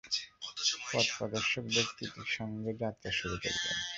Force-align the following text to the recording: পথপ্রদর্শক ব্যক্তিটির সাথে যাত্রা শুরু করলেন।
পথপ্রদর্শক 0.89 1.65
ব্যক্তিটির 1.75 2.27
সাথে 2.27 2.71
যাত্রা 2.81 3.09
শুরু 3.11 3.35
করলেন। 3.43 3.77